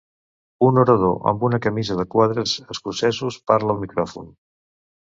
Un 0.67 0.79
orador 0.83 1.19
amb 1.33 1.45
una 1.49 1.59
camisa 1.67 1.99
de 2.01 2.07
quadres 2.17 2.57
escocesos 2.77 3.41
parla 3.53 3.75
al 3.79 3.83
micròfon. 3.89 4.37